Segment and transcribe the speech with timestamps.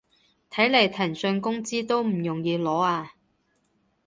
[0.49, 3.13] 睇來騰訊工資都唔容易攞啊